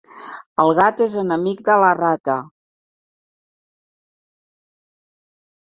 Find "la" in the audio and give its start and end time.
1.83-1.91